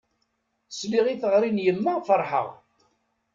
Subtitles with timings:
[0.77, 2.49] Sliɣ i teɣri n yemma ferḥeɣ.